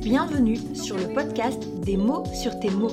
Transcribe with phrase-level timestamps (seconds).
[0.00, 2.90] Bienvenue sur le podcast Des mots sur tes mots,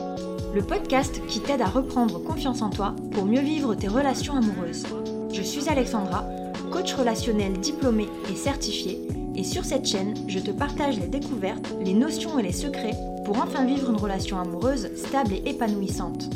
[0.55, 4.85] le podcast qui t'aide à reprendre confiance en toi pour mieux vivre tes relations amoureuses.
[5.33, 6.23] Je suis Alexandra,
[6.71, 8.99] coach relationnel diplômée et certifiée,
[9.35, 12.95] et sur cette chaîne, je te partage les découvertes, les notions et les secrets
[13.25, 16.29] pour enfin vivre une relation amoureuse stable et épanouissante.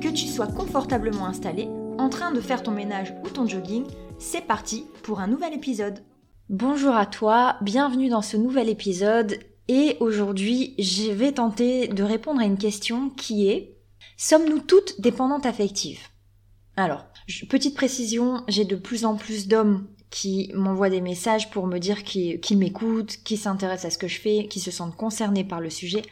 [0.00, 1.68] Que tu sois confortablement installé,
[2.00, 3.84] en train de faire ton ménage ou ton jogging,
[4.18, 6.02] c'est parti pour un nouvel épisode.
[6.48, 12.40] Bonjour à toi, bienvenue dans ce nouvel épisode et aujourd'hui je vais tenter de répondre
[12.40, 13.76] à une question qui est
[14.16, 16.00] Sommes-nous toutes dépendantes affectives?
[16.74, 17.04] Alors,
[17.50, 22.02] petite précision, j'ai de plus en plus d'hommes qui m'envoient des messages pour me dire
[22.02, 25.68] qu'ils m'écoutent, qui s'intéressent à ce que je fais, qui se sentent concernés par le
[25.68, 26.02] sujet.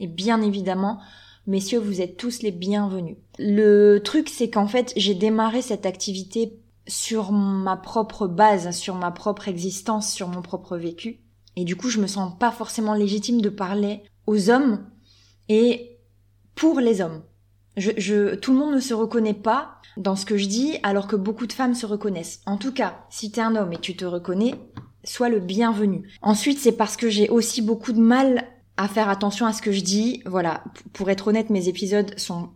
[0.00, 1.00] Et bien évidemment,
[1.46, 3.16] messieurs, vous êtes tous les bienvenus.
[3.38, 9.10] Le truc, c'est qu'en fait, j'ai démarré cette activité sur ma propre base, sur ma
[9.10, 11.20] propre existence, sur mon propre vécu.
[11.56, 14.84] Et du coup, je me sens pas forcément légitime de parler aux hommes
[15.48, 15.98] et
[16.54, 17.22] pour les hommes.
[17.76, 21.06] Je, je, tout le monde ne se reconnaît pas dans ce que je dis alors
[21.06, 22.40] que beaucoup de femmes se reconnaissent.
[22.46, 24.54] En tout cas, si t'es un homme et tu te reconnais,
[25.04, 26.08] sois le bienvenu.
[26.22, 28.44] Ensuite, c'est parce que j'ai aussi beaucoup de mal
[28.76, 30.22] à faire attention à ce que je dis.
[30.26, 32.50] Voilà, pour être honnête, mes épisodes sont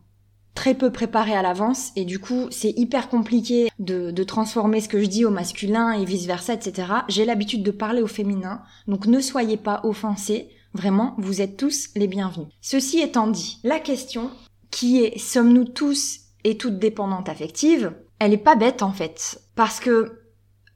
[0.58, 5.00] très peu préparés à l'avance et du coup c'est hyper compliqué de, transformer ce que
[5.00, 6.88] je dis au masculin et vice versa etc.
[7.08, 11.90] J'ai l'habitude de parler au féminin donc ne soyez pas offensés, vraiment vous êtes tous
[11.94, 12.48] les bienvenus.
[12.60, 14.32] Ceci étant dit, la question
[14.72, 19.78] qui est sommes-nous tous et toutes dépendantes affectives, elle est pas bête en fait parce
[19.78, 20.22] que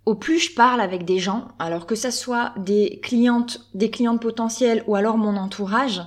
[0.04, 4.20] au plus je parle avec des gens, alors que ça soit des clientes, des clientes
[4.20, 6.02] potentielles ou alors mon entourage,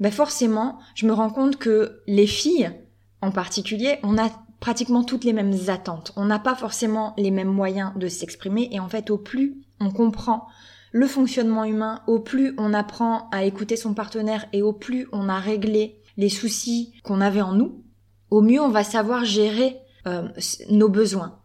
[0.00, 2.72] ben forcément, je me rends compte que les filles,
[3.20, 4.30] en particulier, on a
[4.60, 6.12] pratiquement toutes les mêmes attentes.
[6.16, 9.90] On n'a pas forcément les mêmes moyens de s'exprimer et en fait, au plus on
[9.90, 10.46] comprend
[10.92, 15.28] le fonctionnement humain, au plus on apprend à écouter son partenaire et au plus on
[15.28, 17.82] a réglé les soucis qu'on avait en nous,
[18.30, 20.28] au mieux on va savoir gérer euh,
[20.68, 21.38] nos besoins.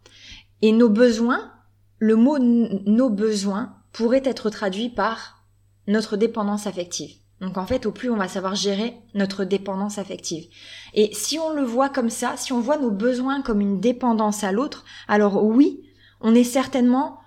[0.62, 1.52] Et nos besoins,
[2.00, 5.44] le mot nos besoins pourrait être traduit par
[5.88, 7.16] notre dépendance affective.
[7.40, 10.48] Donc en fait, au plus on va savoir gérer notre dépendance affective.
[10.94, 14.44] Et si on le voit comme ça, si on voit nos besoins comme une dépendance
[14.44, 15.82] à l'autre, alors oui,
[16.20, 17.20] on est certainement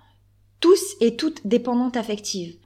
[0.59, 2.57] tous et toutes dépendantes affectives.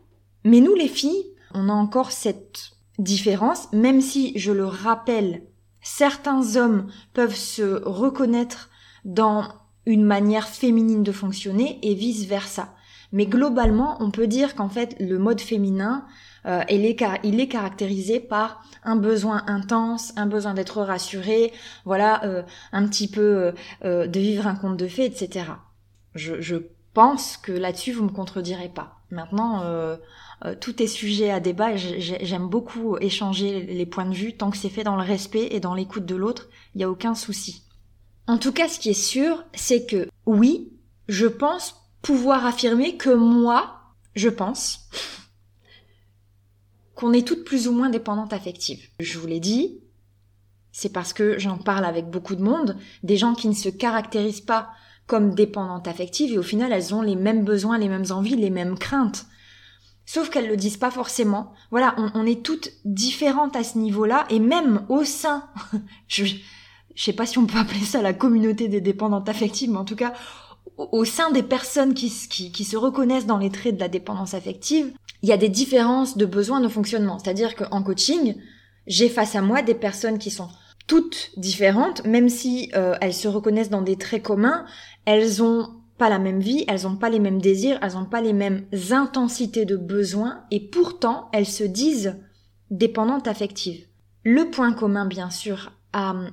[0.43, 5.43] Mais nous les filles, on a encore cette différence, même si je le rappelle,
[5.81, 8.69] certains hommes peuvent se reconnaître
[9.05, 9.47] dans
[9.85, 12.73] une manière féminine de fonctionner et vice versa.
[13.11, 16.05] Mais globalement, on peut dire qu'en fait, le mode féminin,
[16.45, 21.53] euh, il, est caractérisé par un besoin intense, un besoin d'être rassuré,
[21.85, 23.53] voilà, euh, un petit peu
[23.83, 25.45] euh, de vivre un conte de fées, etc.
[26.13, 26.57] Je, je
[26.93, 28.99] pense que là-dessus, vous me contredirez pas.
[29.11, 29.63] Maintenant,
[30.59, 31.75] tout est sujet à débat.
[31.75, 35.59] J'aime beaucoup échanger les points de vue tant que c'est fait dans le respect et
[35.59, 36.47] dans l'écoute de l'autre.
[36.73, 37.64] Il n'y a aucun souci.
[38.27, 40.73] En tout cas, ce qui est sûr, c'est que oui,
[41.07, 43.81] je pense pouvoir affirmer que moi,
[44.15, 44.89] je pense
[46.95, 48.87] qu'on est toutes plus ou moins dépendantes affectives.
[48.99, 49.79] Je vous l'ai dit,
[50.71, 54.41] c'est parce que j'en parle avec beaucoup de monde, des gens qui ne se caractérisent
[54.41, 54.69] pas
[55.07, 58.49] comme dépendantes affectives et au final elles ont les mêmes besoins, les mêmes envies, les
[58.49, 59.25] mêmes craintes.
[60.05, 61.53] Sauf qu'elles le disent pas forcément.
[61.71, 65.49] Voilà, on, est toutes différentes à ce niveau-là et même au sein,
[66.95, 69.85] je sais pas si on peut appeler ça la communauté des dépendantes affectives, mais en
[69.85, 70.13] tout cas,
[70.77, 74.91] au sein des personnes qui, se reconnaissent dans les traits de la dépendance affective,
[75.21, 77.17] il y a des différences de besoins de fonctionnement.
[77.19, 78.35] C'est-à-dire qu'en coaching,
[78.87, 80.49] j'ai face à moi des personnes qui sont
[80.87, 84.65] toutes différentes, même si euh, elles se reconnaissent dans des traits communs,
[85.05, 88.21] elles ont pas la même vie, elles ont pas les mêmes désirs, elles ont pas
[88.21, 92.17] les mêmes intensités de besoins, et pourtant elles se disent
[92.69, 93.87] dépendantes affectives.
[94.23, 95.71] Le point commun, bien sûr,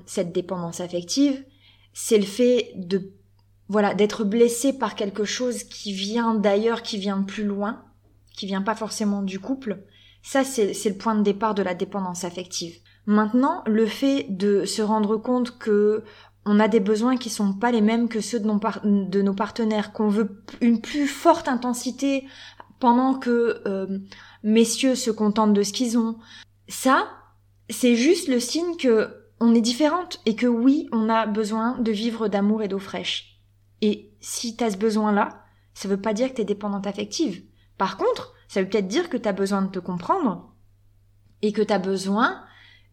[0.06, 1.45] cette dépendance affective,
[1.93, 3.12] c'est le fait de
[3.69, 7.82] voilà d'être blessé par quelque chose qui vient d'ailleurs, qui vient plus loin,
[8.35, 9.85] qui vient pas forcément du couple.
[10.23, 12.76] Ça, c'est le point de départ de la dépendance affective.
[13.06, 16.05] Maintenant, le fait de se rendre compte que
[16.44, 19.35] on a des besoins qui sont pas les mêmes que ceux de nos, de nos
[19.35, 22.26] partenaires, qu'on veut une plus forte intensité
[22.81, 23.99] pendant que euh,
[24.43, 26.17] messieurs se contentent de ce qu'ils ont.
[26.67, 27.08] Ça,
[27.70, 31.91] c'est juste le signe que on est différente et que oui, on a besoin de
[31.91, 33.41] vivre d'amour et d'eau fraîche.
[33.81, 35.44] Et si tu as ce besoin-là,
[35.75, 37.43] ça veut pas dire que tu es dépendante affective.
[37.77, 40.55] Par contre, ça veut peut-être dire que tu as besoin de te comprendre
[41.43, 42.44] et que tu as besoin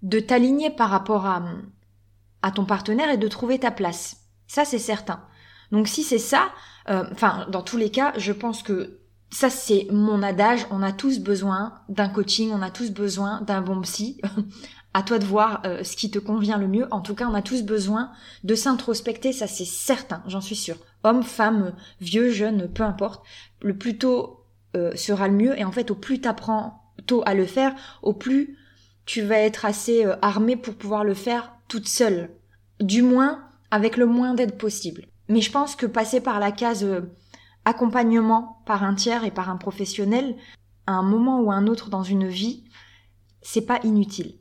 [0.01, 1.43] de t'aligner par rapport à,
[2.41, 4.25] à ton partenaire et de trouver ta place.
[4.47, 5.23] Ça, c'est certain.
[5.71, 6.49] Donc si c'est ça,
[6.89, 10.91] euh, enfin dans tous les cas, je pense que ça c'est mon adage, on a
[10.91, 14.19] tous besoin d'un coaching, on a tous besoin d'un bon psy.
[14.93, 16.87] à toi de voir euh, ce qui te convient le mieux.
[16.91, 18.11] En tout cas, on a tous besoin
[18.43, 20.77] de s'introspecter, ça c'est certain, j'en suis sûre.
[21.03, 23.23] Homme, femme, vieux, jeune, peu importe.
[23.61, 24.45] Le plus tôt
[24.75, 25.59] euh, sera le mieux.
[25.59, 28.57] Et en fait, au plus t'apprends tôt à le faire, au plus
[29.05, 32.31] tu vas être assez euh, armé pour pouvoir le faire toute seule.
[32.79, 35.05] Du moins, avec le moins d'aide possible.
[35.27, 36.85] Mais je pense que passer par la case
[37.65, 40.35] accompagnement par un tiers et par un professionnel,
[40.87, 42.63] à un moment ou un autre dans une vie,
[43.41, 44.35] c'est pas inutile.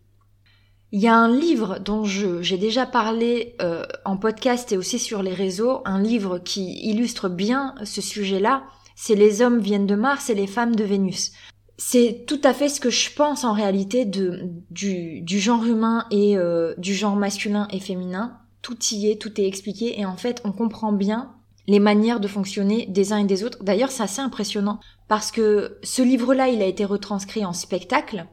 [0.91, 5.23] Il y a un livre dont j'ai déjà parlé euh, en podcast et aussi sur
[5.23, 8.65] les réseaux, un livre qui illustre bien ce sujet-là,
[8.97, 11.33] c'est Les hommes viennent de Mars et les femmes de Vénus.
[11.77, 16.07] C'est tout à fait ce que je pense en réalité de, du, du genre humain
[16.11, 18.39] et euh, du genre masculin et féminin.
[18.63, 21.38] Tout y est, tout est expliqué et en fait on comprend bien
[21.69, 23.63] les manières de fonctionner des uns et des autres.
[23.63, 28.27] D'ailleurs c'est assez impressionnant parce que ce livre-là il a été retranscrit en spectacle.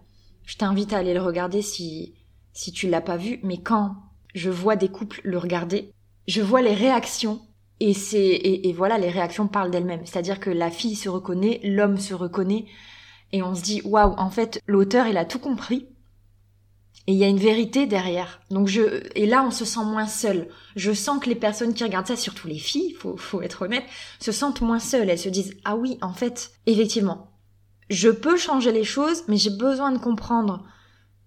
[0.45, 2.15] Je t'invite à aller le regarder si
[2.53, 3.97] si tu l'as pas vu, mais quand
[4.33, 5.91] je vois des couples le regarder,
[6.27, 7.41] je vois les réactions
[7.81, 10.05] et c'est et, voilà les réactions parlent d'elles-mêmes.
[10.05, 12.65] C'est-à-dire que la fille se reconnaît, l'homme se reconnaît
[13.33, 15.89] et on se dit waouh en fait l'auteur il a tout compris
[17.07, 18.41] et il y a une vérité derrière.
[18.49, 20.47] Donc je et là on se sent moins seul.
[20.75, 23.85] Je sens que les personnes qui regardent ça, surtout les filles, faut faut être honnête,
[24.19, 25.09] se sentent moins seules.
[25.09, 27.31] Elles se disent ah oui en fait effectivement
[27.89, 30.63] je peux changer les choses, mais j'ai besoin de comprendre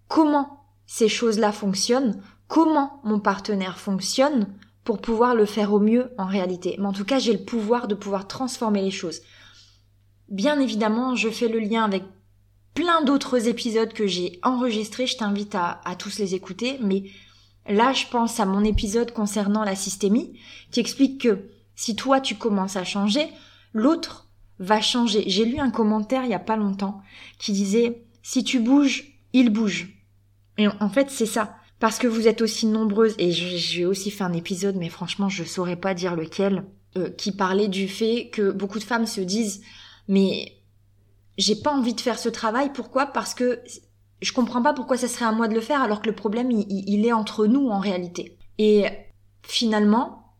[0.08, 4.52] comment ces choses-là fonctionnent, comment mon partenaire fonctionne
[4.84, 6.76] pour pouvoir le faire au mieux en réalité.
[6.78, 9.20] Mais en tout cas, j'ai le pouvoir de pouvoir transformer les choses.
[10.28, 12.04] Bien évidemment, je fais le lien avec
[12.74, 17.04] plein d'autres épisodes que j'ai enregistrés, je t'invite à, tous les écouter, mais
[17.68, 20.38] là je pense à mon épisode concernant la systémie,
[20.70, 23.28] qui explique que si toi tu commences à changer,
[23.72, 24.28] l'autre
[24.58, 25.24] va changer.
[25.26, 27.00] J'ai lu un commentaire il y a pas longtemps
[27.38, 29.88] qui disait si tu bouges, il bouge.
[30.58, 31.56] Et en fait, c'est ça.
[31.78, 35.44] Parce que vous êtes aussi nombreuses, et j'ai aussi fait un épisode, mais franchement, je
[35.44, 36.64] saurais pas dire lequel,
[36.96, 39.62] euh, qui parlait du fait que beaucoup de femmes se disent,
[40.08, 40.57] mais
[41.38, 42.72] j'ai pas envie de faire ce travail.
[42.74, 43.06] Pourquoi?
[43.06, 43.62] Parce que
[44.20, 46.50] je comprends pas pourquoi ça serait à moi de le faire, alors que le problème,
[46.50, 48.36] il, est entre nous en réalité.
[48.58, 48.86] Et
[49.42, 50.34] finalement,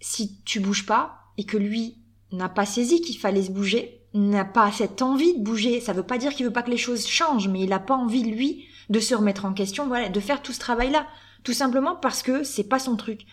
[0.00, 1.98] si tu bouges pas, et que lui
[2.32, 6.02] n'a pas saisi qu'il fallait se bouger, n'a pas cette envie de bouger, ça veut
[6.02, 8.64] pas dire qu'il veut pas que les choses changent, mais il a pas envie, lui,
[8.88, 11.06] de se remettre en question, voilà, de faire tout ce travail-là.
[11.44, 13.26] Tout simplement parce que c'est pas son truc.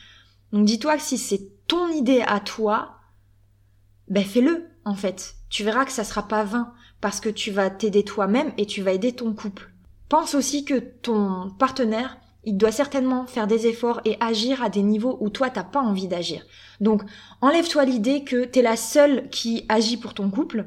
[0.52, 3.00] Donc dis-toi que si c'est ton idée à toi,
[4.10, 5.36] ben fais-le, en fait.
[5.50, 8.82] Tu verras que ça sera pas vain, parce que tu vas t'aider toi-même et tu
[8.82, 9.72] vas aider ton couple.
[10.10, 14.84] Pense aussi que ton partenaire, il doit certainement faire des efforts et agir à des
[14.84, 16.46] niveaux où toi t'as pas envie d'agir.
[16.80, 17.04] Donc,
[17.42, 20.66] enlève-toi l'idée que t'es la seule qui agit pour ton couple.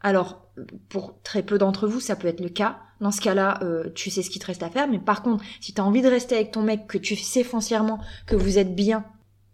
[0.00, 0.46] Alors,
[0.88, 2.78] pour très peu d'entre vous, ça peut être le cas.
[3.00, 4.86] Dans ce cas-là, euh, tu sais ce qu'il te reste à faire.
[4.86, 7.42] Mais par contre, si tu as envie de rester avec ton mec, que tu sais
[7.42, 9.04] foncièrement que vous êtes bien,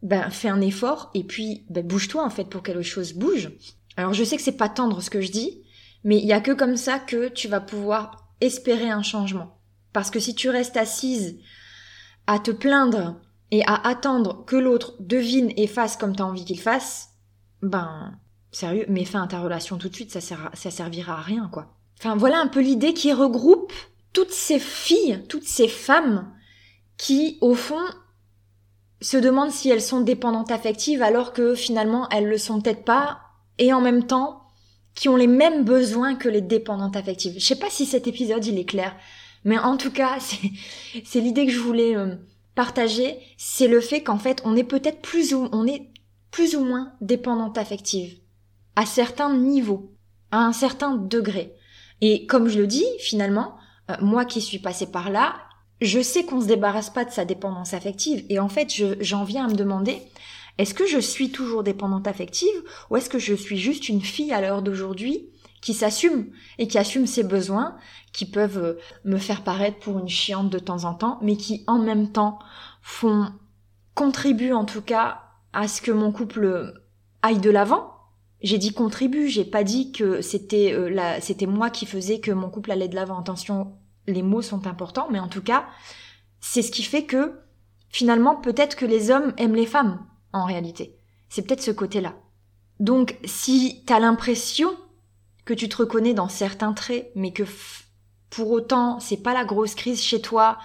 [0.02, 3.52] ben fais un effort et puis ben, bouge-toi en fait pour que les choses bougent.
[3.96, 5.62] Alors je sais que c'est pas tendre ce que je dis,
[6.05, 9.58] mais il y a que comme ça que tu vas pouvoir espérer un changement.
[9.93, 11.38] Parce que si tu restes assise
[12.26, 13.20] à te plaindre
[13.50, 17.11] et à attendre que l'autre devine et fasse comme tu as envie qu'il fasse,
[17.62, 18.19] ben
[18.52, 21.75] sérieux, mets fin à ta relation tout de suite, ça, ça servira à rien, quoi.
[21.98, 23.72] Enfin, voilà un peu l'idée qui regroupe
[24.13, 26.32] toutes ces filles, toutes ces femmes
[26.96, 27.84] qui, au fond,
[29.01, 33.20] se demandent si elles sont dépendantes affectives alors que finalement elles le sont peut-être pas,
[33.58, 34.40] et en même temps,
[35.01, 37.33] qui ont les mêmes besoins que les dépendantes affectives.
[37.39, 38.95] Je sais pas si cet épisode il est clair,
[39.45, 40.19] mais en tout cas,
[41.05, 42.17] c'est l'idée que je voulais euh,
[42.55, 45.89] partager, c'est le fait qu'en fait, on est peut-être plus ou on est
[46.31, 48.19] plus ou moins dépendante affective
[48.77, 49.91] à certains niveaux,
[50.33, 51.55] à un certain degré.
[52.03, 53.55] Et comme je le dis, finalement,
[53.91, 55.37] euh, moi qui suis passée par là,
[55.81, 58.27] je sais qu'on se débarrasse pas de sa dépendance affective.
[58.29, 60.03] Et en fait, j'en viens à me demander,
[60.60, 62.52] est-ce que je suis toujours dépendante affective
[62.90, 65.31] ou est-ce que je suis juste une fille à l'heure d'aujourd'hui
[65.62, 66.26] qui s'assume
[66.58, 67.76] et qui assume ses besoins,
[68.12, 71.64] qui peuvent euh, me faire paraître pour une chiante de temps en temps, mais qui
[71.67, 72.38] en même temps
[72.82, 73.32] font
[73.94, 75.22] contribuent en tout cas
[75.55, 76.74] à ce que mon couple
[77.22, 77.94] aille de l'avant?
[78.43, 82.50] J'ai dit contribue, j'ai pas dit que c'était euh, c'était moi qui faisais que mon
[82.50, 83.19] couple allait de l'avant.
[83.19, 85.67] Attention, les mots sont importants, mais en tout cas,
[86.40, 87.40] c'est ce qui fait que
[87.88, 90.96] finalement peut-être que les hommes aiment les femmes en réalité.
[91.29, 92.15] C'est peut-être ce côté-là.
[92.79, 94.70] Donc si t'as l'impression
[95.44, 97.44] que tu te reconnais dans certains traits, mais que
[98.31, 100.58] pour autant c'est pas la grosse crise chez toi,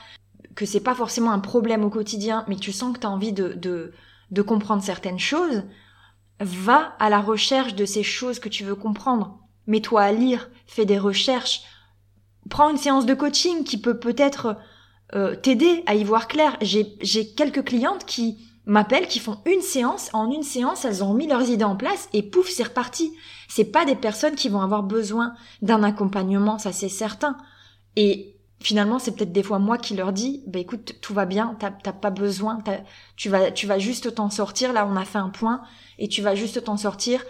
[0.56, 3.50] que c'est pas forcément un problème au quotidien, mais tu sens que t'as envie de,
[3.54, 3.92] de,
[4.32, 5.64] de comprendre certaines choses,
[6.42, 9.40] Va à la recherche de ces choses que tu veux comprendre.
[9.68, 11.62] Mets-toi à lire, fais des recherches.
[12.50, 14.58] Prends une séance de coaching qui peut peut-être
[15.14, 16.58] euh, t'aider à y voir clair.
[16.62, 20.10] J'ai quelques clientes qui m'appellent, qui font une séance.
[20.14, 23.14] En une séance, elles ont mis leurs idées en place et pouf, c'est reparti.
[23.48, 27.38] C'est pas des personnes qui vont avoir besoin d'un accompagnement, ça c'est certain.
[27.96, 31.58] Et finalement, c'est peut-être des fois moi qui leur dis, bah écoute, tout va bien,
[31.60, 32.60] t'as pas besoin,
[33.16, 34.74] tu vas, tu vas juste t'en sortir.
[34.74, 35.62] Là, on a fait un point
[36.00, 37.24] et tu vas juste t'en sortir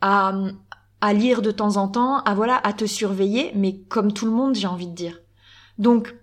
[0.00, 0.32] à,
[1.00, 4.32] à lire de temps en temps, à voilà, à te surveiller, mais comme tout le
[4.32, 5.18] monde, j'ai envie de dire.
[5.78, 6.14] Donc,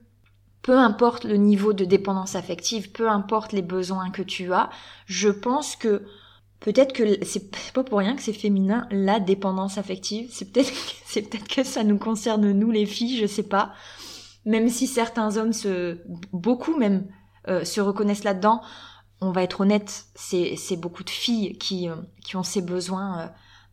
[0.67, 4.69] peu importe le niveau de dépendance affective, peu importe les besoins que tu as,
[5.05, 6.03] je pense que
[6.59, 10.29] peut-être que c'est pas pour rien que c'est féminin la dépendance affective.
[10.33, 10.51] C'est
[11.21, 13.71] peut-être que ça nous concerne nous les filles, je sais pas.
[14.43, 15.53] Même si certains hommes
[16.33, 17.07] beaucoup même
[17.47, 18.61] euh, se reconnaissent là-dedans,
[19.21, 21.95] on va être honnête, c'est beaucoup de filles qui euh,
[22.33, 23.27] ont ces besoins euh,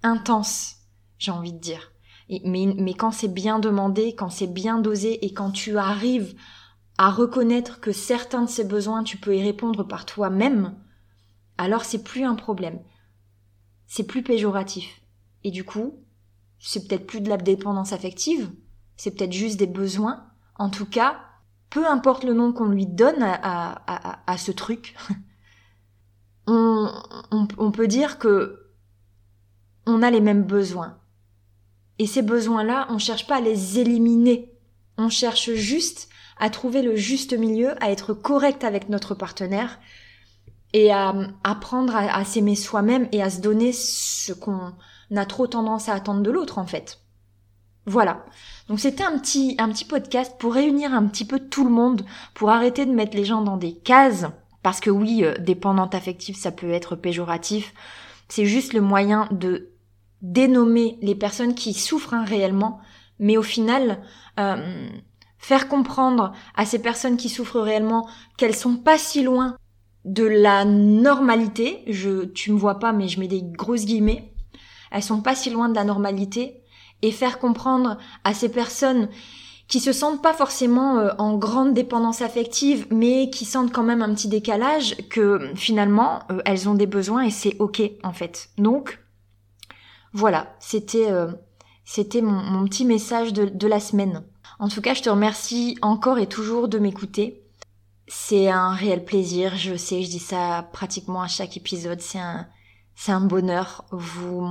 [0.04, 0.76] intenses,
[1.18, 1.90] j'ai envie de dire.
[2.44, 6.36] Mais mais quand c'est bien demandé, quand c'est bien dosé et quand tu arrives
[6.98, 10.76] à reconnaître que certains de ces besoins tu peux y répondre par toi-même,
[11.58, 12.80] alors c'est plus un problème.
[13.86, 15.02] C'est plus péjoratif.
[15.42, 15.98] Et du coup,
[16.58, 18.50] c'est peut-être plus de la dépendance affective,
[18.96, 20.26] c'est peut-être juste des besoins.
[20.56, 21.20] En tout cas,
[21.70, 24.94] peu importe le nom qu'on lui donne à, ce truc,
[26.46, 26.90] on,
[27.30, 28.70] on peut dire que
[29.86, 30.98] on a les mêmes besoins.
[31.98, 34.52] Et ces besoins-là, on cherche pas à les éliminer.
[34.96, 39.78] On cherche juste à trouver le juste milieu, à être correct avec notre partenaire,
[40.74, 41.14] et à
[41.44, 44.72] apprendre à, s'aimer soi-même et à se donner ce qu'on
[45.14, 46.98] a trop tendance à attendre de l'autre en fait.
[47.86, 48.24] Voilà.
[48.68, 52.02] Donc c'était un petit un petit podcast pour réunir un petit peu tout le monde,
[52.34, 54.26] pour arrêter de mettre les gens dans des cases
[54.64, 57.72] parce que oui, euh, dépendante affective ça peut être péjoratif.
[58.28, 59.70] C'est juste le moyen de
[60.22, 62.80] dénommer les personnes qui souffrent hein, réellement,
[63.20, 64.00] mais au final
[64.40, 64.88] euh,
[65.44, 68.08] faire comprendre à ces personnes qui souffrent réellement
[68.38, 69.58] qu'elles sont pas si loin
[70.06, 71.82] de la normalité.
[71.86, 74.32] Je, tu me vois pas, mais je mets des grosses guillemets.
[74.90, 76.62] Elles sont pas si loin de la normalité
[77.02, 79.10] et faire comprendre à ces personnes
[79.68, 84.00] qui se sentent pas forcément euh, en grande dépendance affective, mais qui sentent quand même
[84.00, 88.48] un petit décalage, que finalement euh, elles ont des besoins et c'est ok en fait.
[88.56, 88.98] Donc
[90.14, 91.32] voilà, c'était euh,
[91.84, 94.24] c'était mon, petit message de la semaine.
[94.64, 97.42] En tout cas, je te remercie encore et toujours de m'écouter.
[98.08, 102.46] C'est un réel plaisir, je sais, je dis ça pratiquement à chaque épisode, c'est un,
[102.96, 103.84] c'est un bonheur.
[103.90, 104.48] Vous,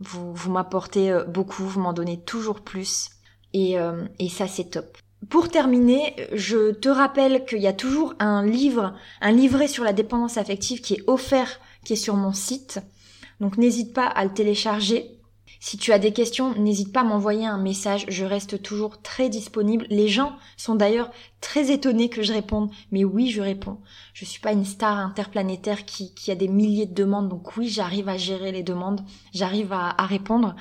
[0.00, 3.08] vous, vous m'apportez euh, beaucoup, vous m'en donnez toujours plus.
[3.54, 4.98] Et, euh, et ça, c'est top.
[5.30, 9.94] Pour terminer, je te rappelle qu'il y a toujours un livre, un livret sur la
[9.94, 12.80] dépendance affective qui est offert, qui est sur mon site.
[13.40, 15.17] Donc n'hésite pas à le télécharger.
[15.60, 19.28] Si tu as des questions, n'hésite pas à m'envoyer un message, je reste toujours très
[19.28, 19.86] disponible.
[19.90, 21.10] Les gens sont d'ailleurs
[21.40, 23.78] très étonnés que je réponde, mais oui, je réponds.
[24.14, 28.08] Je suis pas une star interplanétaire qui, a des milliers de demandes, donc oui, j'arrive
[28.08, 29.00] à gérer les demandes,
[29.32, 30.54] j'arrive à répondre.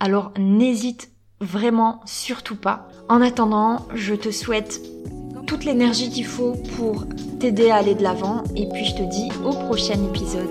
[0.00, 2.88] Alors n'hésite vraiment surtout pas.
[3.08, 4.80] En attendant, je te souhaite
[5.46, 7.04] toute l'énergie qu'il faut pour
[7.38, 10.48] t'aider à aller de l'avant et puis je te dis au prochain épisode.